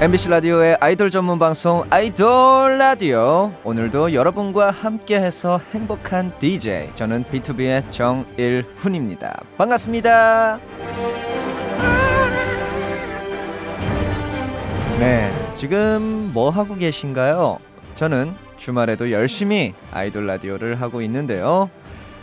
MBC 0.00 0.28
라디오의 0.30 0.76
아이돌 0.80 1.10
전문 1.10 1.40
방송 1.40 1.84
아이돌 1.90 2.78
라디오 2.78 3.52
오늘도 3.64 4.12
여러분과 4.14 4.70
함께해서 4.70 5.60
행복한 5.74 6.32
DJ 6.38 6.90
저는 6.94 7.24
B2B의 7.24 7.90
정일훈입니다. 7.90 9.40
반갑습니다. 9.56 10.60
네, 15.00 15.32
지금 15.56 16.30
뭐 16.32 16.50
하고 16.50 16.76
계신가요? 16.76 17.58
저는 17.96 18.34
주말에도 18.56 19.10
열심히 19.10 19.74
아이돌 19.92 20.28
라디오를 20.28 20.80
하고 20.80 21.02
있는데요. 21.02 21.70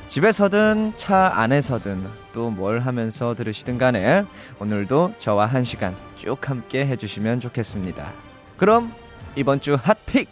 집에서든 0.08 0.94
차 0.96 1.32
안에서든 1.34 2.02
또 2.32 2.50
뭘 2.52 2.80
하면서 2.80 3.34
들으시든 3.34 3.78
간에 3.78 4.24
오늘도 4.60 5.14
저와 5.18 5.46
한 5.46 5.64
시간 5.64 5.94
쭉 6.16 6.50
함께 6.50 6.86
해주시면 6.86 7.40
좋겠습니다. 7.40 8.14
그럼 8.58 8.94
이번 9.36 9.60
주 9.60 9.76
hot 9.76 9.99
pick 9.99 10.30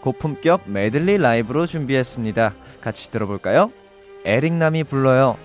고품격 0.00 0.70
메들리 0.70 1.18
라이브로 1.18 1.66
준비했습니다. 1.66 2.54
같이 2.80 3.10
들어볼까요? 3.10 3.72
에릭남이 4.24 4.84
불러요. 4.84 5.36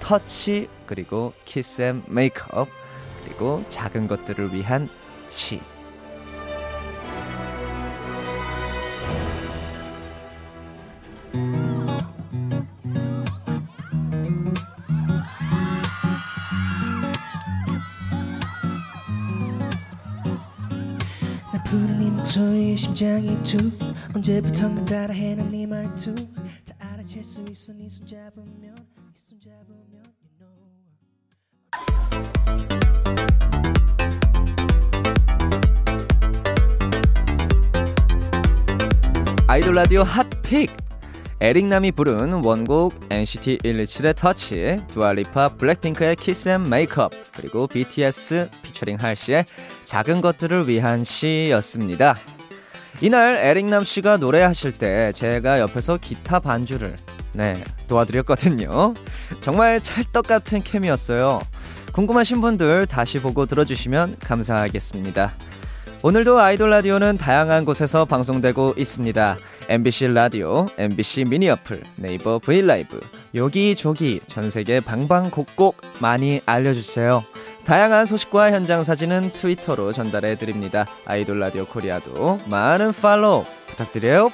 터치 0.00 0.68
그리고 0.86 1.32
Kiss 1.44 1.82
and 1.82 2.02
Make 2.06 2.47
Up 2.47 2.68
그리고 3.24 3.64
작은 3.68 4.08
것들을 4.08 4.54
위한 4.54 4.88
시. 5.30 5.60
이 22.36 22.40
목소리에 22.40 22.76
심장이 22.76 23.42
툭. 23.44 23.72
언제부턴가 24.14 24.84
따라 24.84 25.14
해 25.14 25.34
난 25.34 25.50
네 25.50 25.66
말투. 25.66 26.14
다 26.64 26.74
알아챌 26.78 27.22
수 27.22 27.42
있어 27.50 27.72
네 27.72 27.86
손 27.88 28.06
잡으면 28.06 28.76
네 29.14 29.24
손 29.24 29.40
잡으면 29.40 30.02
you 30.20 30.30
know. 30.38 30.56
아이돌 39.48 39.74
라디오 39.74 40.02
hot 40.02 40.27
pick. 40.27 40.70
에릭남이 41.38 41.92
부른 41.92 42.32
원곡 42.32 42.94
NCT 43.10 43.58
127의 43.58 44.16
터치, 44.16 44.80
두아 44.90 45.18
리파 45.18 45.56
블랙핑크의 45.56 46.16
Kiss 46.16 46.48
and 46.48 46.68
Make 46.68 46.93
Up, 46.93 47.12
그리고 47.34 47.66
BTS 47.66 48.48
피처링 48.76 48.98
할시의 49.00 49.46
작은 49.84 50.20
것들을 50.20 50.68
위한 50.68 51.02
시였습니다. 51.02 52.16
이날 53.00 53.36
에릭남 53.36 53.84
씨가 53.84 54.18
노래하실 54.18 54.72
때 54.72 55.12
제가 55.12 55.60
옆에서 55.60 55.98
기타 55.98 56.38
반주를 56.38 56.96
네, 57.32 57.62
도와드렸거든요. 57.88 58.94
정말 59.40 59.80
찰떡 59.80 60.26
같은 60.26 60.62
케미였어요. 60.62 61.40
궁금하신 61.92 62.40
분들 62.40 62.86
다시 62.86 63.18
보고 63.18 63.46
들어주시면 63.46 64.16
감사하겠습니다. 64.20 65.32
오늘도 66.02 66.38
아이돌 66.38 66.70
라디오는 66.70 67.16
다양한 67.16 67.64
곳에서 67.64 68.04
방송되고 68.04 68.74
있습니다. 68.76 69.36
MBC 69.68 70.08
라디오, 70.08 70.66
MBC 70.78 71.24
미니 71.24 71.48
어플, 71.48 71.82
네이버 71.96 72.38
브이라이브, 72.38 73.00
여기저기 73.34 74.20
전 74.26 74.50
세계 74.50 74.80
방방곡곡 74.80 75.76
많이 76.00 76.40
알려주세요. 76.46 77.24
다양한 77.66 78.06
소식과 78.06 78.52
현장 78.52 78.84
사진은 78.84 79.32
트위터로 79.32 79.92
전달해 79.92 80.36
드립니다. 80.36 80.86
아이돌 81.04 81.40
라디오 81.40 81.66
코리아도 81.66 82.38
많은 82.46 82.92
팔로우 82.92 83.44
부탁드려요. 83.66 84.30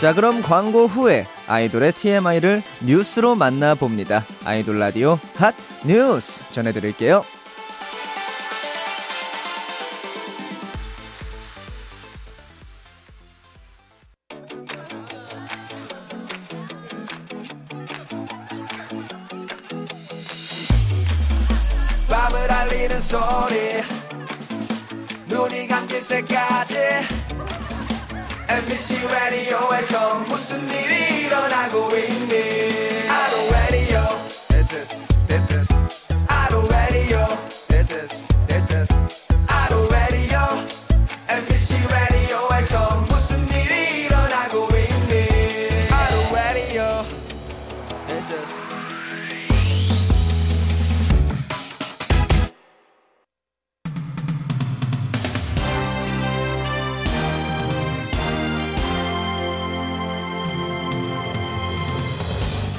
자 0.00 0.14
그럼 0.14 0.40
광고 0.40 0.86
후에 0.86 1.26
아이돌의 1.48 1.92
TMI를 1.92 2.62
뉴스로 2.84 3.34
만나봅니다. 3.34 4.24
아이돌 4.44 4.78
라디오 4.78 5.18
핫 5.34 5.52
뉴스 5.84 6.48
전해드릴게요. 6.52 7.24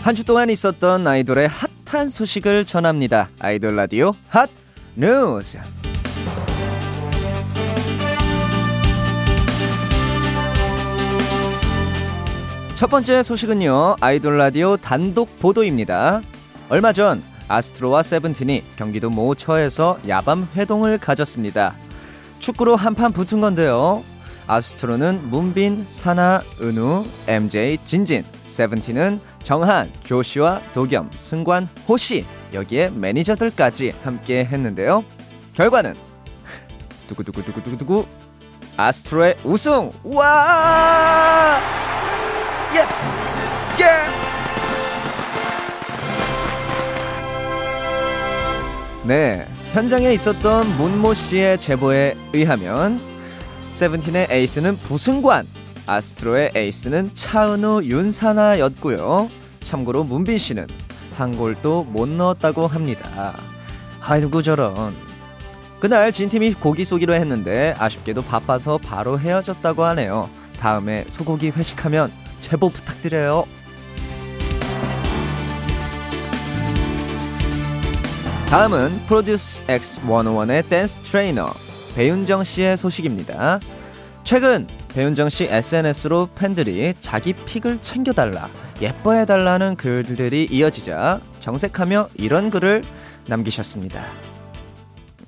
한 0.03 0.15
주 0.15 0.25
동안 0.25 0.49
있었던 0.49 1.07
아이돌의 1.07 1.47
핫한 1.85 2.09
소식을 2.09 2.65
전합니다. 2.65 3.29
아이돌 3.39 3.75
라디오 3.75 4.11
핫 4.27 4.49
뉴스. 4.95 5.57
첫 12.75 12.87
번째 12.89 13.23
소식은요. 13.23 13.95
아이돌 14.01 14.37
라디오 14.37 14.75
단독 14.75 15.39
보도입니다. 15.39 16.21
얼마 16.69 16.91
전 16.91 17.23
아스트로와 17.47 18.03
세븐틴이 18.03 18.63
경기도 18.75 19.09
모 19.09 19.35
처에서 19.35 19.99
야밤 20.07 20.49
회동을 20.55 20.97
가졌습니다. 20.97 21.75
축구로 22.39 22.75
한판 22.75 23.13
붙은 23.13 23.39
건데요. 23.39 24.03
아스트로는 24.47 25.29
문빈, 25.29 25.85
사나, 25.87 26.41
은우, 26.61 27.05
MJ, 27.27 27.77
진진, 27.85 28.23
세븐틴은 28.45 29.19
정한, 29.41 29.91
조슈아, 30.03 30.61
도겸, 30.73 31.11
승관, 31.15 31.67
호시 31.87 32.25
여기에 32.53 32.89
매니저들까지 32.91 33.93
함께 34.03 34.45
했는데요. 34.45 35.03
결과는 35.53 35.95
두구두구두구두구두구 37.07 38.05
아스트로의 38.75 39.37
우승! 39.43 39.91
와! 40.03 41.59
Yes! 42.73 43.29
Yes! 43.79 44.23
네, 49.05 49.47
현장에 49.73 50.13
있었던 50.13 50.77
문모 50.77 51.13
씨의 51.13 51.59
제보에 51.59 52.15
의하면 52.33 53.12
세븐틴의 53.73 54.27
에이스는 54.29 54.77
부승관, 54.77 55.47
아스트로의 55.87 56.51
에이스는 56.55 57.13
차은우, 57.13 57.83
윤산하였고요. 57.83 59.29
참고로 59.63 60.03
문빈 60.03 60.37
씨는 60.37 60.67
한 61.15 61.35
골도 61.35 61.85
못 61.85 62.07
넣었다고 62.07 62.67
합니다. 62.67 63.33
아이고 63.99 64.41
저런. 64.43 64.95
그날 65.79 66.11
진 66.11 66.29
팀이 66.29 66.53
고기 66.53 66.85
쏘기로 66.85 67.13
했는데 67.15 67.75
아쉽게도 67.77 68.23
바빠서 68.23 68.77
바로 68.77 69.19
헤어졌다고 69.19 69.83
하네요. 69.83 70.29
다음에 70.59 71.03
소고기 71.09 71.49
회식하면 71.49 72.11
제보 72.39 72.69
부탁드려요. 72.69 73.45
다음은 78.49 78.99
프로듀스 79.07 79.63
X101의 79.65 80.69
댄스 80.69 80.99
트레이너 80.99 81.51
배윤정 81.95 82.43
씨의 82.43 82.77
소식입니다. 82.77 83.59
최근 84.23 84.67
배윤정 84.89 85.29
씨 85.29 85.45
SNS로 85.45 86.29
팬들이 86.35 86.93
자기 86.99 87.33
pick을 87.33 87.79
챙겨달라, 87.81 88.49
예뻐해달라는 88.81 89.75
글들이 89.75 90.47
이어지자 90.49 91.19
정색하며 91.39 92.09
이런 92.15 92.49
글을 92.49 92.83
남기셨습니다. 93.27 94.05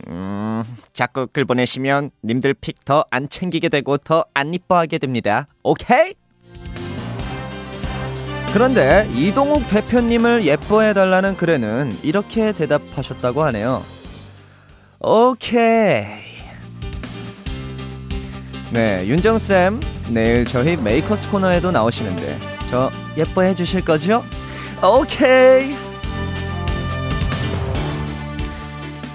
음, 0.07 0.63
자꾸 0.93 1.27
글 1.31 1.45
보내시면 1.45 2.11
님들 2.23 2.53
픽 2.53 2.85
더 2.85 3.03
안 3.11 3.27
챙기게 3.27 3.69
되고 3.69 3.97
더 3.97 4.23
안 4.33 4.53
이뻐하게 4.53 4.97
됩니다. 4.99 5.47
오케이? 5.63 6.13
그런데 8.53 9.09
이동욱 9.13 9.67
대표님을 9.67 10.45
예뻐해달라는 10.45 11.35
글에는 11.35 11.97
이렇게 12.03 12.53
대답하셨다고 12.53 13.43
하네요. 13.45 13.83
오케이. 15.01 16.34
네, 18.71 19.05
윤정쌤, 19.07 19.79
내일 20.09 20.45
저희 20.45 20.75
메이커스 20.75 21.29
코너에도 21.29 21.71
나오시는데, 21.71 22.37
저 22.69 22.91
예뻐해 23.15 23.53
주실 23.55 23.85
거죠? 23.85 24.23
오케이. 24.83 25.75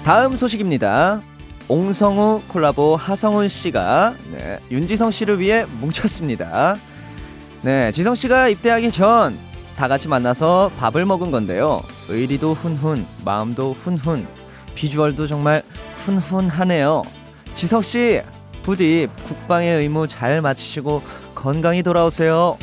다음 0.03 0.35
소식입니다. 0.35 1.21
옹성우 1.67 2.41
콜라보 2.47 2.95
하성운 2.97 3.47
씨가 3.47 4.15
네, 4.31 4.59
윤지성 4.71 5.11
씨를 5.11 5.39
위해 5.39 5.65
뭉쳤습니다. 5.65 6.75
네, 7.61 7.91
지성 7.91 8.15
씨가 8.15 8.49
입대하기 8.49 8.91
전 8.91 9.51
다 9.81 9.87
같이 9.87 10.07
만나서 10.07 10.69
밥을 10.77 11.05
먹은 11.05 11.31
건데요. 11.31 11.81
의리도 12.07 12.53
훈훈, 12.53 13.05
마음도 13.25 13.73
훈훈, 13.73 14.27
비주얼도 14.75 15.25
정말 15.25 15.63
훈훈하네요. 15.95 17.01
지성 17.55 17.81
씨, 17.81 18.21
부디 18.63 19.07
국방의 19.23 19.77
의무 19.77 20.07
잘 20.07 20.41
마치시고 20.41 21.01
건강히 21.35 21.81
돌아오세요. 21.83 22.57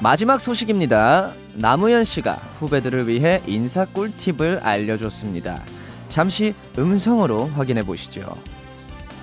마지막 0.00 0.40
소식입니다. 0.40 1.32
남우현 1.54 2.04
씨가 2.04 2.34
후배들을 2.58 3.06
위해 3.08 3.42
인사 3.46 3.84
꿀팁을 3.84 4.60
알려줬습니다. 4.62 5.62
잠시 6.08 6.54
음성으로 6.78 7.46
확인해 7.48 7.82
보시죠. 7.82 8.34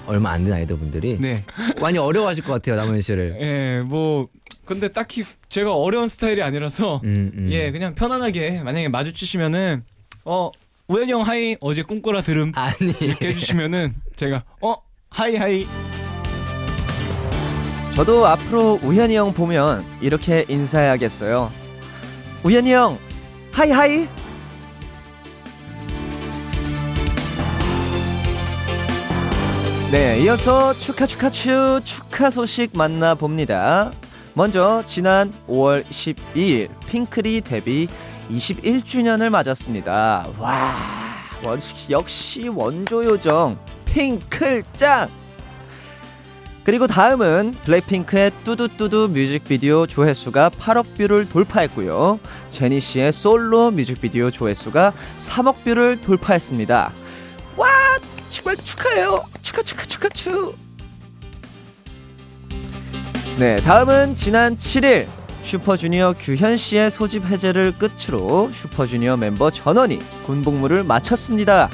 얼마 0.08 0.32
안 0.32 0.44
된 0.44 0.54
아이돌분들이 0.54 1.18
네. 1.20 1.44
많이 1.82 1.98
어려워하실 1.98 2.44
것 2.44 2.54
같아요 2.54 2.76
남은 2.78 3.02
씨를. 3.02 3.38
예, 3.42 3.82
뭐 3.86 4.28
근데 4.66 4.88
딱히 4.88 5.24
제가 5.50 5.76
어려운 5.76 6.08
스타일이 6.08 6.42
아니라서 6.42 7.02
음, 7.04 7.32
음. 7.36 7.50
예, 7.52 7.72
그냥 7.72 7.94
편안하게 7.96 8.62
만약에 8.64 8.88
마주치시면은 8.90 9.84
어 10.26 10.50
우현이 10.89 11.12
형 11.12 11.21
hi 11.22 11.56
어제 11.62 11.83
꿈꾸라 11.84 12.24
들음 12.24 12.51
아니 12.56 12.91
이렇게 13.00 13.27
해주시면은 13.30 13.94
제가 14.15 14.44
어 14.59 14.75
hi 15.12 15.36
hi 15.36 15.68
저도 17.94 18.25
앞으로 18.25 18.80
우현이 18.81 19.15
형 19.15 19.33
보면 19.33 19.86
이렇게 20.01 20.45
인사해야겠어요. 20.47 21.51
우현이 22.44 22.71
형, 22.71 22.97
hi 23.51 23.72
hi. 23.72 24.07
네, 29.91 30.19
이어서 30.21 30.74
축하 30.77 31.06
축하 31.06 31.30
축 31.30 31.81
축하 31.83 32.30
소식 32.30 32.71
만나 32.74 33.15
봅니다. 33.15 33.91
먼저 34.33 34.81
지난 34.86 35.33
5월 35.50 35.83
12일 35.83 36.69
핑클이 36.88 37.42
데뷔 37.41 37.89
21주년을 38.30 39.30
맞았습니다. 39.30 40.28
와, 40.38 40.76
원, 41.44 41.60
역시 41.90 42.48
원조 42.48 43.04
요정 43.04 43.58
핑클짱. 43.86 45.10
그리고 46.64 46.86
다음은 46.86 47.56
블랙핑크의 47.64 48.31
뚜두뚜두 48.44 49.10
뮤직비디오 49.12 49.88
조회수가 49.88 50.52
8억 50.52 50.96
뷰를 50.96 51.28
돌파했고요. 51.28 52.20
제니 52.50 52.80
씨의 52.80 53.12
솔로 53.12 53.72
뮤직비디오 53.72 54.30
조회수가 54.30 54.94
3억 55.18 55.64
뷰를 55.64 56.00
돌파했습니다. 56.02 56.94
와, 57.58 57.68
정말 58.30 58.56
축하해요. 58.58 59.25
축하 59.42 59.64
축하 59.64 59.84
축하 59.86 60.10
축. 60.10 60.56
네, 63.40 63.56
다음은 63.62 64.16
지난 64.16 64.58
7일 64.58 65.08
슈퍼주니어 65.44 66.15
규현 66.19 66.57
씨의 66.57 66.91
소집 66.91 67.25
해제를 67.25 67.74
끝으로 67.74 68.51
슈퍼주니어 68.51 69.18
멤버 69.18 69.50
전원이 69.50 70.00
군복무를 70.25 70.83
마쳤습니다. 70.83 71.69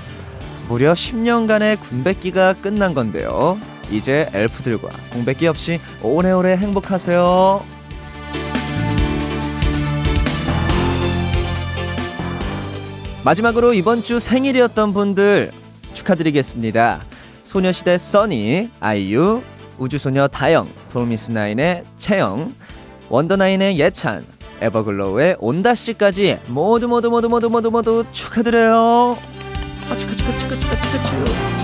무려 0.68 0.94
10년간의 0.94 1.80
군백기가 1.80 2.54
끝난 2.54 2.94
건데요. 2.94 3.60
이제 3.92 4.30
엘프들과 4.34 4.90
공백기 5.12 5.48
없이 5.48 5.80
오래오래 6.02 6.58
행복하세요. 6.58 7.66
마지막으로 13.24 13.74
이번 13.74 14.04
주 14.04 14.20
생일이었던 14.20 14.94
분들 14.94 15.52
축하드리겠습니다. 15.94 17.02
소녀시대 17.44 17.98
써니, 17.98 18.70
아이유, 18.80 19.42
우주소녀 19.78 20.28
다영, 20.28 20.68
프로미스나인의 20.90 21.84
채영, 21.98 22.54
원더나인의 23.10 23.80
예찬, 23.80 24.26
에버글로우의 24.62 25.38
온다씨까지 25.40 26.40
모두 26.48 26.88
모두 26.88 27.10
모두 27.10 27.30
모두 27.30 27.50
모두 27.50 27.72
모두 27.72 28.06
축하드려요. 28.12 29.18
아, 29.90 29.96
축하 29.98 30.16
축하 30.16 30.38
축하 30.38 30.60
축하 30.60 30.82
축하 30.82 31.04
축하. 31.04 31.56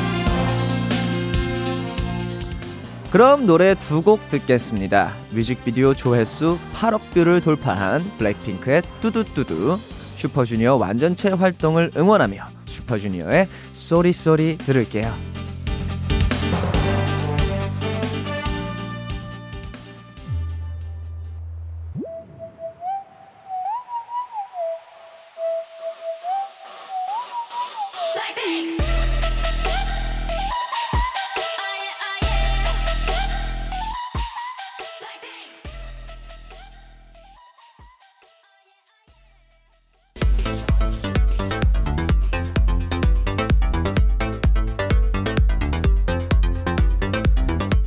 그럼 3.12 3.46
노래 3.46 3.76
두 3.76 4.02
곡 4.04 4.30
듣겠습니다. 4.30 5.14
뮤직비디오 5.32 5.94
조회수 5.94 6.58
8억 6.74 7.02
뷰를 7.14 7.42
돌파한 7.42 8.10
블랙핑크의 8.18 8.84
뚜두뚜두, 9.02 9.78
슈퍼주니어 10.16 10.76
완전체 10.76 11.30
활동을 11.30 11.92
응원하며 11.98 12.42
슈퍼주니어의 12.66 13.48
쏘리쏘리 13.74 14.58
들을게요. 14.60 15.14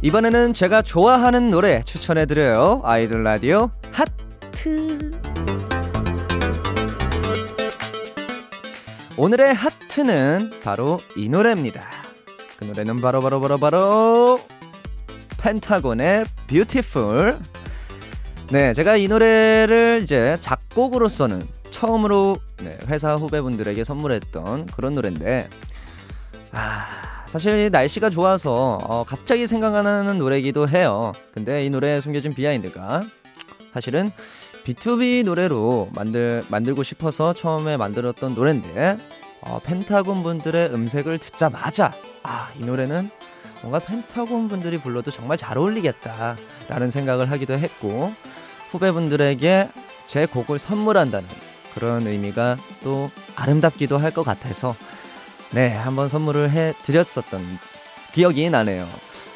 이번에는 0.05 0.53
제가 0.53 0.83
좋아하는 0.83 1.51
노래 1.51 1.83
추천해드려요. 1.83 2.83
아이돌 2.85 3.25
라디오 3.25 3.71
하트. 3.91 5.11
오늘의 9.17 9.55
하트 9.55 9.84
는 10.03 10.51
바로 10.63 10.99
이 11.17 11.29
노래입니다. 11.29 11.81
그 12.59 12.65
노래는 12.65 13.01
바로 13.01 13.21
바로 13.21 13.41
바로 13.41 13.59
바로 13.59 14.41
펜타곤의 15.39 16.25
Beautiful. 16.49 17.39
네, 18.51 18.75
제가 18.75 18.97
이 18.97 19.07
노래를 19.07 20.01
이제 20.03 20.37
작곡으로서는 20.41 21.47
처음으로 21.71 22.39
네, 22.63 22.77
회사 22.89 23.15
후배분들에게 23.15 23.85
선물했던 23.85 24.67
그런 24.67 24.95
노래인데 24.95 25.49
아, 26.51 27.25
사실 27.27 27.71
날씨가 27.71 28.11
좋아서 28.11 28.79
어, 28.83 29.05
갑자기 29.07 29.47
생각나는 29.47 30.19
노래이기도 30.19 30.69
해요. 30.69 31.13
근데 31.33 31.65
이 31.65 31.71
노래에 31.71 32.01
숨겨진 32.01 32.33
비하인드가 32.33 33.03
사실은 33.73 34.11
B2B 34.65 35.25
노래로 35.25 35.91
만들 35.95 36.45
만들고 36.49 36.83
싶어서 36.83 37.33
처음에 37.33 37.77
만들었던 37.77 38.35
노래인데 38.35 38.99
어, 39.47 39.61
펜타곤 39.63 40.23
분들의 40.23 40.73
음색을 40.73 41.19
듣자마자 41.19 41.93
아, 42.23 42.49
이 42.59 42.65
노래는 42.65 43.11
뭔가 43.61 43.79
펜타곤 43.79 44.49
분들이 44.49 44.79
불러도 44.79 45.11
정말 45.11 45.37
잘 45.37 45.59
어울리겠다라는 45.59 46.91
생각을 46.91 47.31
하기도 47.31 47.55
했고 47.55 48.13
후배분들에게 48.71 49.69
제 50.07 50.27
곡을 50.27 50.59
선물한다는 50.59 51.29
그런 51.75 52.07
의미가 52.07 52.57
또 52.83 53.11
아름답기도 53.37 53.99
할 53.99 54.13
것 54.13 54.23
같아서 54.23 54.75
네, 55.51 55.73
한번 55.73 56.09
선물을 56.09 56.51
해 56.51 56.73
드렸었던 56.83 57.41
기억이 58.13 58.49
나네요. 58.51 58.87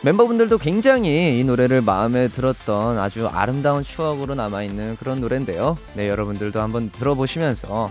멤버분들도 0.02 0.58
굉장히 0.58 1.38
이 1.40 1.44
노래를 1.44 1.82
마음에 1.82 2.28
들었던 2.28 2.98
아주 2.98 3.26
아름다운 3.26 3.82
추억으로 3.82 4.34
남아있는 4.36 4.96
그런 4.98 5.20
노래인데요. 5.20 5.76
네, 5.94 6.08
여러분들도 6.08 6.60
한번 6.60 6.90
들어보시면서 6.90 7.90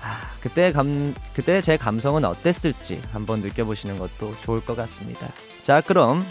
아, 0.00 0.30
그때 0.40 0.72
감, 0.72 1.14
그때 1.34 1.60
제 1.60 1.76
감성은 1.76 2.24
어땠을지 2.24 3.02
한번 3.12 3.40
느껴보시는 3.40 3.98
것도 3.98 4.34
좋을 4.42 4.64
것 4.64 4.76
같습니다. 4.76 5.28
자, 5.62 5.80
그럼 5.80 6.24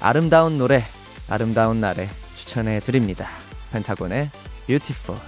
아름다운 0.00 0.58
노래, 0.58 0.82
아름다운 1.28 1.80
날에 1.80 2.08
추천해 2.34 2.80
드립니다. 2.80 3.28
펜타곤의 3.72 4.30
Beautiful. 4.66 5.20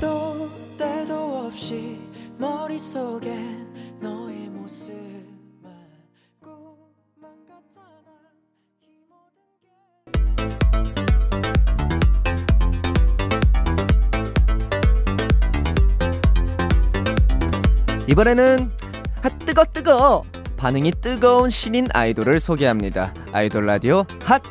때도 0.00 0.27
없이 1.48 1.98
머릿속에 2.36 3.30
너의 4.00 4.50
모습만 4.50 5.72
꿈만 6.42 7.32
같아. 7.48 7.80
나이 8.04 8.92
모든 9.08 9.32
게 18.04 18.12
이번에는 18.12 18.70
핫 19.22 19.38
뜨거 19.46 19.64
뜨거. 19.64 20.24
반응이 20.58 20.90
뜨거운 21.00 21.48
신인 21.48 21.86
아이돌을 21.94 22.40
소개합니다. 22.40 23.14
아이돌 23.32 23.64
라디오 23.64 24.04
핫이 24.24 24.42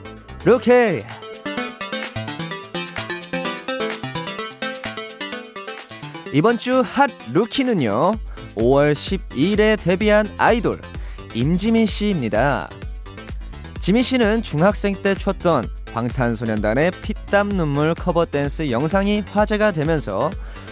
번 6.42 6.58
주 6.58 6.82
핫 6.82 7.10
루키는요 7.32 8.14
5월 8.56 8.94
12일에 8.94 9.82
데뷔한 9.82 10.30
아이돌 10.38 10.82
임지민 11.34 11.86
씨입니다. 11.86 12.70
지민 13.80 14.04
씨는 14.04 14.42
중학생 14.42 14.96
때 15.02 15.16
췄던 15.16 15.70
방탄소년단의 15.94 16.92
피땀 17.02 17.50
눈물 17.50 17.94
커버 17.94 18.26
댄스 18.26 18.70
영상이 18.72 19.24
화제가 19.32 19.72
되면서 19.72 20.30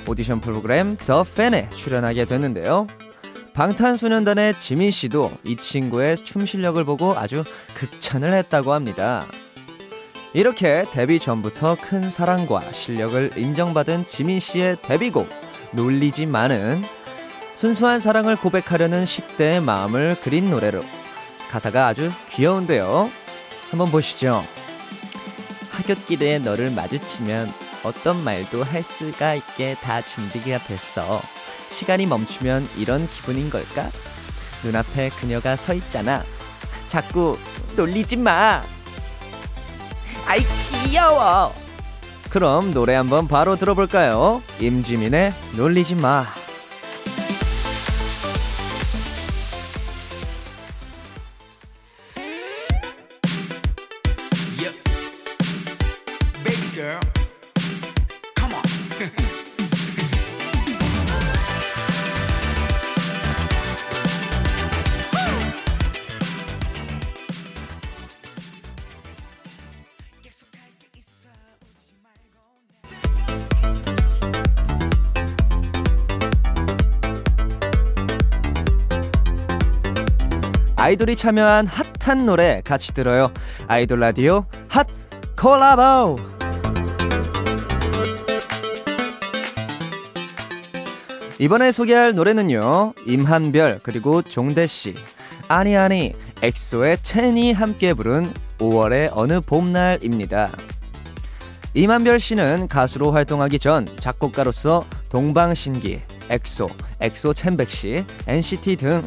오디션 0.08 0.42
프로그램 0.42 0.98
더 0.98 1.24
팬에 1.24 1.70
출연하게 1.70 2.26
됐는데요. 2.26 2.88
방탄소년단의 3.54 4.58
지민 4.58 4.92
씨도 4.92 5.32
이 5.46 5.56
친구의 5.56 6.18
춤 6.18 6.46
실력을 6.46 6.84
보고 6.84 7.18
아주 7.18 7.44
극찬을 7.76 8.34
했다고 8.34 8.74
합니다. 8.74 9.26
이렇게 10.34 10.84
데뷔 10.92 11.18
전부터 11.18 11.78
큰 11.82 12.10
사랑과 12.10 12.60
실력을 12.60 13.32
인정받은 13.38 14.06
지민 14.06 14.42
씨의 14.42 14.78
데뷔곡 14.82 15.45
놀리지마는 15.76 16.84
순수한 17.56 18.00
사랑을 18.00 18.36
고백하려는 18.36 19.06
10대의 19.06 19.62
마음을 19.62 20.16
그린 20.22 20.50
노래로 20.50 20.84
가사가 21.50 21.88
아주 21.88 22.12
귀여운데요. 22.32 23.12
한번 23.70 23.92
보시죠. 23.92 24.44
하굣길에 25.72 26.40
너를 26.40 26.72
마주치면 26.72 27.52
어떤 27.84 28.24
말도 28.24 28.64
할 28.64 28.84
수가 28.84 29.36
있게 29.36 29.76
다 29.76 30.02
준비가 30.02 30.58
됐어. 30.60 31.22
시간이 31.70 32.06
멈추면 32.08 32.68
이런 32.78 33.08
기분인 33.08 33.50
걸까? 33.50 33.90
눈앞에 34.64 35.10
그녀가 35.10 35.56
서 35.56 35.74
있잖아. 35.74 36.24
자꾸 36.88 37.38
놀리지 37.76 38.16
마. 38.18 38.64
아이 40.26 40.40
귀여워. 40.40 41.65
그럼 42.36 42.74
노래 42.74 42.96
한번 42.96 43.30
바로 43.30 43.56
들어볼까요? 43.56 44.42
임지민의 44.60 45.32
놀리지 45.56 45.96
마. 45.96 46.35
아이돌이 80.86 81.16
참여한 81.16 81.66
핫한 81.66 82.28
노래 82.28 82.62
같이 82.64 82.94
들어요. 82.94 83.32
아이돌 83.68 84.00
라디오 84.02 84.46
핫 84.68 84.86
콜라보. 85.36 86.20
이번에 91.40 91.72
소개할 91.72 92.14
노래는요. 92.14 92.94
임한별 93.08 93.80
그리고 93.82 94.22
종대 94.22 94.68
씨. 94.68 94.94
아니 95.48 95.76
아니 95.76 96.14
엑소의 96.44 97.00
첸이 97.02 97.54
함께 97.54 97.96
부른 97.96 98.32
5월의 98.60 99.10
어느 99.14 99.42
봄날입니다. 99.42 100.52
임한별 101.74 102.20
씨는 102.20 102.68
가수로 102.68 103.12
활동하기 103.12 103.58
전 103.58 103.88
작곡가로서 104.00 104.86
동방신기, 105.10 106.02
엑소, 106.30 106.70
엑소 107.02 107.34
첸백 107.34 107.72
씨, 107.72 108.06
NCT 108.28 108.76
등 108.76 109.02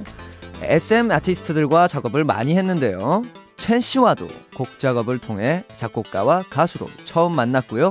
SM 0.62 1.10
아티스트들과 1.10 1.88
작업을 1.88 2.24
많이 2.24 2.56
했는데요. 2.56 3.22
첸 3.56 3.80
씨와도 3.80 4.28
곡 4.56 4.78
작업을 4.78 5.18
통해 5.18 5.64
작곡가와 5.74 6.44
가수로 6.50 6.86
처음 7.04 7.34
만났고요. 7.34 7.90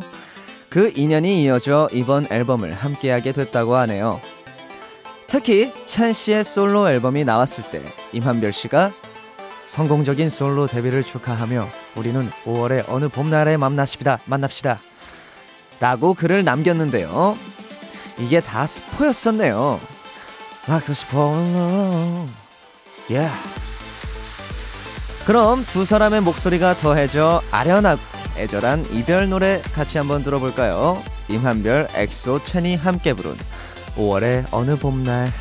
그 0.70 0.92
인연이 0.96 1.44
이어져 1.44 1.90
이번 1.92 2.28
앨범을 2.32 2.74
함께하게 2.74 3.32
됐다고 3.32 3.76
하네요. 3.78 4.20
특히 5.28 5.72
첸 5.86 6.14
씨의 6.14 6.44
솔로 6.44 6.90
앨범이 6.90 7.26
나왔을 7.26 7.64
때 7.72 7.82
임한별 8.14 8.54
씨가 8.54 8.92
성공적인 9.68 10.30
솔로 10.30 10.68
데뷔를 10.68 11.04
축하하며 11.04 11.68
우리는 11.96 12.30
5월의 12.46 12.86
어느 12.88 13.10
봄날에 13.10 13.58
만납시다. 13.58 14.20
만납시다. 14.26 14.80
라고 15.80 16.14
글을 16.14 16.44
남겼는데요. 16.44 17.38
이게 18.18 18.40
다 18.40 18.66
스포였었네요. 18.66 19.80
Like. 20.68 22.47
Yeah. 23.10 23.34
그럼 25.26 25.66
두 25.66 25.86
사람의 25.86 26.22
목소리가 26.22 26.76
더해져 26.76 27.42
아련하고 27.52 28.02
애절한 28.38 28.86
이별 28.92 29.30
노래 29.30 29.62
같이 29.74 29.98
한번 29.98 30.24
들어볼까요? 30.24 31.02
임한별, 31.30 31.88
엑소, 31.96 32.44
첸이 32.44 32.76
함께 32.76 33.14
부른 33.14 33.36
5월의 33.96 34.46
어느 34.52 34.78
봄날 34.78 35.32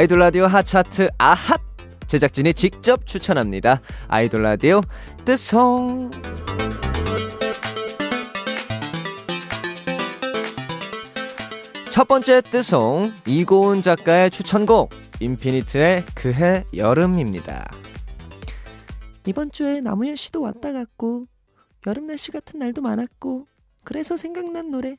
아이돌 0.00 0.18
라디오 0.18 0.46
핫차트 0.46 1.10
아핫 1.18 1.60
제작진이 2.06 2.54
직접 2.54 3.06
추천합니다. 3.06 3.82
아이돌 4.08 4.40
라디오 4.40 4.80
뜨송 5.26 6.10
첫 11.92 12.08
번째 12.08 12.40
뜨송 12.40 13.12
이고은 13.26 13.82
작가의 13.82 14.30
추천곡 14.30 14.88
인피니트의 15.20 16.06
그해 16.14 16.64
여름입니다. 16.74 17.70
이번 19.26 19.50
주에 19.50 19.82
남우현 19.82 20.16
씨도 20.16 20.40
왔다 20.40 20.72
갔고 20.72 21.26
여름 21.86 22.06
날씨 22.06 22.32
같은 22.32 22.58
날도 22.58 22.80
많았고 22.80 23.46
그래서 23.84 24.16
생각난 24.16 24.70
노래 24.70 24.96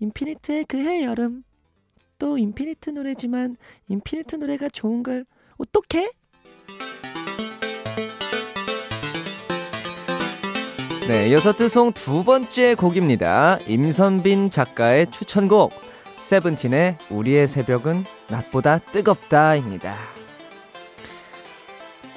인피니트의 0.00 0.66
그해 0.66 1.02
여름 1.02 1.45
이것도 2.16 2.38
인피니트 2.38 2.90
노래지만 2.90 3.56
인피니트 3.88 4.36
노래가 4.36 4.68
좋은 4.68 5.02
걸 5.02 5.24
어떡해? 5.58 6.10
네, 11.08 11.28
이어서 11.28 11.52
뜨송 11.52 11.92
두 11.92 12.24
번째 12.24 12.74
곡입니다. 12.74 13.58
임선빈 13.68 14.50
작가의 14.50 15.10
추천곡 15.10 15.72
세븐틴의 16.18 16.98
우리의 17.10 17.46
새벽은 17.46 18.02
낮보다 18.28 18.78
뜨겁다입니다. 18.78 19.94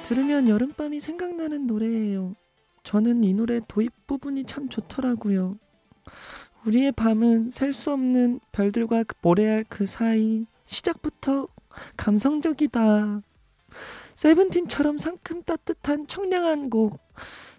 들으면 0.02 0.48
여름밤이 0.48 0.98
생각나는 0.98 1.66
노래예요. 1.66 2.34
저는 2.82 3.22
이 3.22 3.32
노래 3.34 3.60
도입 3.68 3.92
부분이 4.08 4.44
참 4.44 4.68
좋더라고요. 4.68 5.56
우리의 6.66 6.92
밤은 6.92 7.50
셀 7.50 7.72
수 7.72 7.92
없는 7.92 8.40
별들과 8.52 9.04
그 9.04 9.14
모래알 9.22 9.64
그 9.68 9.86
사이 9.86 10.44
시작부터 10.66 11.48
감성적이다. 11.96 13.22
세븐틴처럼 14.14 14.98
상큼 14.98 15.42
따뜻한 15.42 16.06
청량한 16.06 16.68
곡 16.68 16.98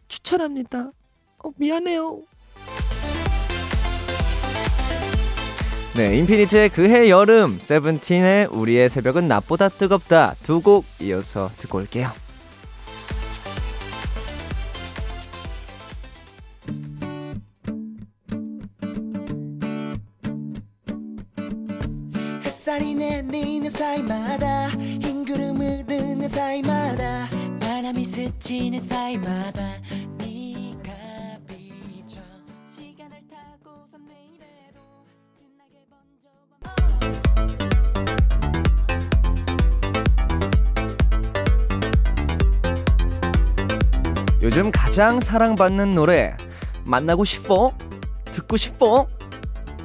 추천합니다. 0.07 0.91
어, 1.43 1.49
미안해요. 1.57 2.21
네, 5.95 6.17
인피니트의 6.19 6.69
그해 6.69 7.09
여름, 7.09 7.59
세븐틴의 7.59 8.47
우리의 8.47 8.89
새벽은 8.89 9.27
낮보다 9.27 9.67
뜨겁다 9.69 10.35
두 10.43 10.61
곡 10.61 10.85
이어서 11.01 11.49
듣고 11.57 11.79
올게요. 11.79 12.11
햇살이 22.61 22.93
내리는 22.93 23.71
사이마다. 23.71 24.69
흰 24.69 25.25
구름을 25.25 25.85
흐르는 25.87 26.29
사이마다. 26.29 27.27
바람이 27.59 28.03
스치는 28.03 28.79
사이마다. 28.79 29.81
네가 30.19 30.91
비춰 31.47 32.19
시간을 32.69 33.17
타고서 33.27 33.97
내일에도 34.07 34.79
진하게 35.39 35.87
번져봐. 35.89 36.75
요즘 44.43 44.69
가장 44.69 45.19
사랑받는 45.19 45.95
노래. 45.95 46.37
만나고 46.83 47.23
싶어? 47.25 47.73
듣고 48.25 48.55
싶어? 48.55 49.07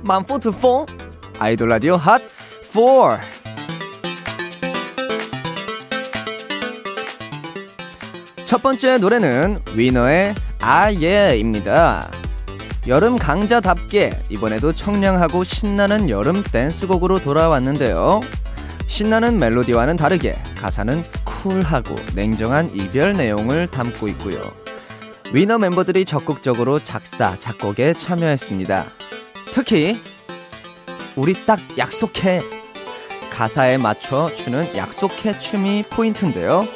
만포 0.02 0.38
투포? 0.38 0.84
아이돌 1.38 1.70
라디오 1.70 1.96
핫 1.96 2.35
4. 2.76 3.18
첫 8.44 8.60
번째 8.60 8.98
노래는 8.98 9.60
위너의 9.74 10.34
아예입니다. 10.60 12.10
여름 12.86 13.16
강자답게 13.16 14.24
이번에도 14.28 14.74
청량하고 14.74 15.42
신나는 15.44 16.10
여름 16.10 16.42
댄스곡으로 16.42 17.18
돌아왔는데요. 17.18 18.20
신나는 18.86 19.38
멜로디와는 19.38 19.96
다르게 19.96 20.34
가사는 20.58 21.02
쿨하고 21.24 21.96
냉정한 22.14 22.72
이별 22.74 23.14
내용을 23.14 23.68
담고 23.68 24.06
있고요. 24.08 24.42
위너 25.32 25.56
멤버들이 25.56 26.04
적극적으로 26.04 26.84
작사, 26.84 27.38
작곡에 27.38 27.94
참여했습니다. 27.94 28.84
특히 29.52 29.98
우리 31.16 31.46
딱 31.46 31.58
약속해 31.78 32.42
가사에 33.36 33.76
맞춰 33.76 34.30
추는 34.34 34.74
약속해 34.78 35.38
춤이 35.38 35.84
포인트인데요. 35.90 36.66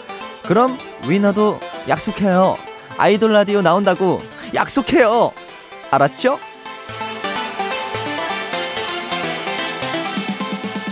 그럼 0.42 0.76
위너도 1.08 1.58
약속해요. 1.88 2.54
아이돌 2.98 3.32
라디오 3.32 3.62
나온다고 3.62 4.20
약속해요. 4.52 5.32
알았죠? 5.90 6.38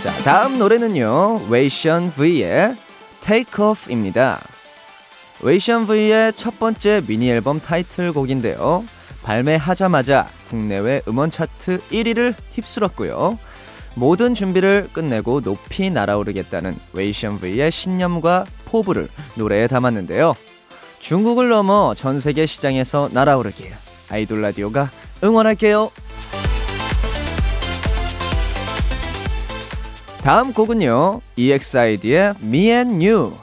자, 0.01 0.11
다음 0.23 0.57
노래는요. 0.57 1.45
웨이션 1.49 2.11
V의 2.13 2.75
Take 3.21 3.63
Off입니다. 3.63 4.39
웨이션 5.43 5.85
V의 5.85 6.33
첫 6.33 6.57
번째 6.57 7.03
미니 7.05 7.29
앨범 7.29 7.59
타이틀곡인데요. 7.59 8.85
발매하자마자 9.21 10.29
국내외 10.49 11.03
음원 11.07 11.29
차트 11.29 11.81
1위를 11.91 12.33
휩쓸었고요. 12.53 13.37
모든 13.95 14.35
준비를 14.35 14.89
끝내고 14.93 15.41
높이 15.41 15.89
날아오르겠다는 15.89 16.75
웨이션 16.93 17.39
V의 17.39 17.71
신념과 17.71 18.45
포부를 18.65 19.09
노래에 19.35 19.67
담았는데요. 19.67 20.35
중국을 20.99 21.49
넘어 21.49 21.93
전 21.95 22.19
세계 22.19 22.45
시장에서 22.45 23.09
날아오르길 23.11 23.71
아이돌 24.09 24.41
라디오가 24.41 24.89
응원할게요. 25.23 25.91
다음 30.21 30.53
곡은요. 30.53 31.21
EXID의 31.37 32.35
Me 32.43 32.69
and 32.69 33.07
You. 33.07 33.33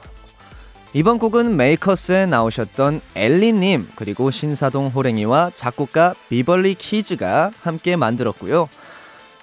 이번 0.92 1.18
곡은 1.18 1.56
메이커스에 1.56 2.26
나오셨던 2.26 3.00
엘리님 3.14 3.88
그리고 3.96 4.30
신사동 4.30 4.88
호랭이와 4.88 5.52
작곡가 5.54 6.14
비벌리 6.28 6.74
키즈가 6.74 7.50
함께 7.60 7.96
만들었고요. 7.96 8.68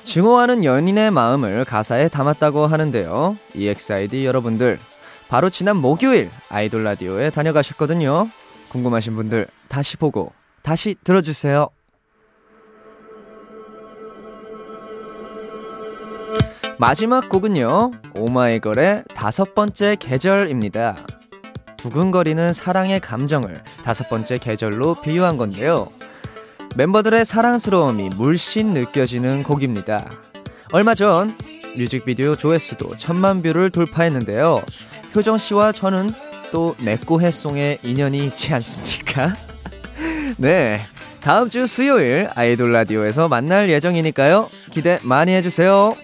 증오하는 0.04 0.64
연인의 0.64 1.12
마음을 1.12 1.66
가사에 1.66 2.08
담았다고 2.08 2.68
하는데요. 2.68 3.38
EXID 3.56 4.26
여러분들 4.26 4.80
바로 5.30 5.50
지난 5.50 5.78
목요일 5.78 6.30
아이돌 6.50 6.84
라디오에 6.84 7.30
다녀가셨거든요. 7.30 8.30
궁금하신 8.70 9.16
분들 9.16 9.48
다시 9.70 9.98
보고 9.98 10.34
다시 10.62 10.96
들어주세요. 11.04 11.70
마지막 16.78 17.30
곡은요. 17.30 17.92
오마이걸의 18.16 19.06
다섯 19.16 19.56
번째 19.56 19.96
계절입니다. 19.96 20.98
두근거리는 21.78 22.54
사랑의 22.54 23.00
감정을 23.00 23.64
다섯 23.84 24.10
번째 24.10 24.38
계절로 24.38 24.96
비유한 24.96 25.38
건데요. 25.38 25.88
멤버들의 26.76 27.24
사랑스러움이 27.26 28.10
물씬 28.16 28.74
느껴지는 28.74 29.44
곡입니다. 29.44 30.10
얼마 30.72 30.96
전 30.96 31.36
뮤직비디오 31.78 32.36
조회수도 32.36 32.96
천만 32.98 33.44
뷰를 33.44 33.70
돌파했는데요. 33.70 34.64
효정 35.16 35.38
씨와 35.38 35.72
저는 35.72 36.10
또 36.52 36.76
내꼬해송의 36.84 37.80
인연이 37.84 38.26
있지 38.26 38.54
않습니까? 38.56 39.36
네. 40.38 40.80
다음 41.22 41.50
주 41.50 41.68
수요일 41.68 42.30
아이돌 42.36 42.74
라디오에서 42.74 43.28
만날 43.28 43.70
예정이니까요. 43.70 44.50
기대 44.72 45.00
많이 45.04 45.32
해주세요. 45.34 45.96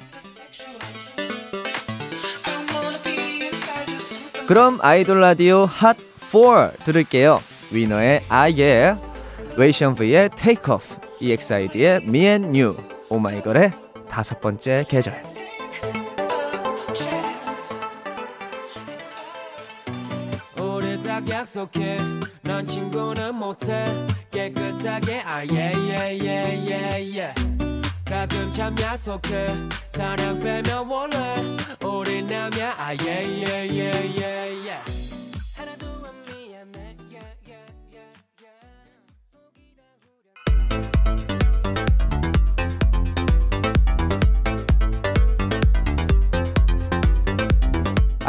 그럼 4.48 4.80
아이돌 4.82 5.20
라디오 5.20 5.66
핫 5.66 5.98
4 6.20 6.72
들을게요. 6.86 7.42
위너의 7.72 8.24
아예, 8.30 8.96
웨이션 9.58 9.96
V의 9.96 10.30
Take 10.36 10.74
Off, 10.74 10.98
EXID의 11.20 12.02
Me 12.04 12.26
and 12.28 12.60
You, 12.60 12.76
오마이걸의 13.10 13.72
다섯 14.10 14.40
번째 14.40 14.86
계절. 14.88 15.14
약속해. 21.40 21.98
넌 22.42 22.66
친구는 22.66 23.34
못해. 23.36 23.86
깨끗하게 24.30 25.22
아예예예예예 25.22 26.64
가끔 28.06 28.52
참 28.52 28.76
야속해. 28.80 29.56
사랑 29.90 30.40
빼면 30.40 30.88
원래 30.88 31.16
우리 31.82 32.22
남야 32.22 32.76
아예예예예예 32.78 34.30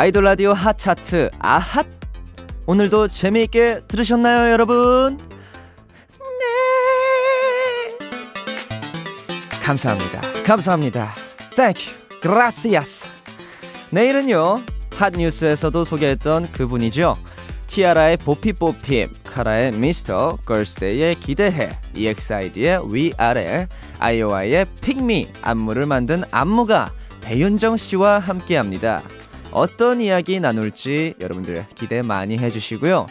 아이돌 0.00 0.24
라디오 0.24 0.54
핫 0.54 0.78
차트 0.78 1.28
아핫! 1.40 1.86
오늘도 2.64 3.08
재미있게 3.08 3.82
들으셨나요 3.86 4.50
여러분? 4.50 5.18
네! 6.40 7.98
감사합니다. 9.62 10.22
감사합니다. 10.42 11.10
You. 11.58 11.74
Gracias. 12.22 13.10
내일은요 13.90 14.62
핫 14.96 15.12
뉴스에서도 15.12 15.84
소개했던 15.84 16.50
그분이죠. 16.50 17.18
티아라의 17.66 18.16
보피뽀핍 18.16 19.24
카라의 19.24 19.72
미스터 19.72 20.38
걸스데이의 20.46 21.16
기대해 21.16 21.78
EXID의 21.94 22.84
위아래 22.90 23.68
아이오아이의 23.98 24.64
픽미 24.80 25.28
안무를 25.42 25.84
만든 25.84 26.24
안무가 26.30 26.90
배윤정 27.20 27.76
씨와 27.76 28.18
함께 28.18 28.56
합니다. 28.56 29.02
어떤 29.52 30.00
이야기 30.00 30.38
나눌지 30.40 31.14
여러분들 31.20 31.66
기대 31.74 32.02
많이 32.02 32.38
해주시고요. 32.38 33.06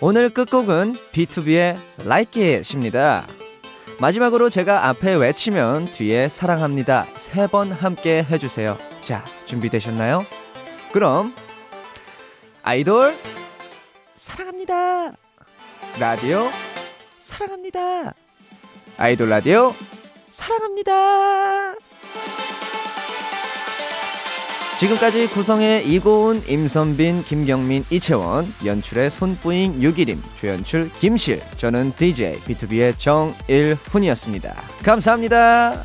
오늘 0.00 0.30
끝곡은 0.30 0.96
B2B의 1.12 1.76
Like 2.00 2.42
It입니다. 2.56 3.26
마지막으로 4.00 4.50
제가 4.50 4.88
앞에 4.88 5.14
외치면 5.14 5.86
뒤에 5.92 6.28
사랑합니다. 6.28 7.06
세 7.16 7.46
번 7.46 7.70
함께 7.72 8.24
해주세요. 8.28 8.76
자, 9.00 9.24
준비되셨나요? 9.46 10.24
그럼, 10.92 11.34
아이돌, 12.62 13.16
사랑합니다. 14.14 15.12
라디오, 16.00 16.50
사랑합니다. 17.16 18.14
아이돌 18.98 19.28
라디오, 19.28 19.72
사랑합니다. 20.30 21.74
지금까지 24.82 25.28
구성의 25.28 25.88
이고은, 25.88 26.42
임선빈, 26.48 27.22
김경민, 27.22 27.84
이채원, 27.88 28.52
연출의 28.64 29.10
손뿌잉, 29.10 29.80
유기림, 29.80 30.20
조연출 30.40 30.90
김실, 30.98 31.40
저는 31.56 31.92
DJ 31.96 32.40
B2B의 32.40 32.98
정일훈이었습니다. 32.98 34.52
감사합니다. 34.82 35.84